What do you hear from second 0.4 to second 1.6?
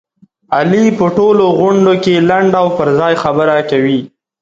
علي په ټولو